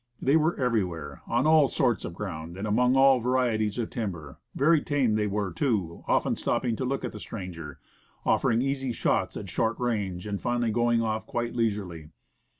[0.19, 4.81] They were everywhere, on all sorts of ground and among all varieties of timber; very
[4.81, 7.77] tame they were, too, often stopping to look at the stranger,
[8.25, 12.09] offering easy shots at short range, and finally going off quite leisurely.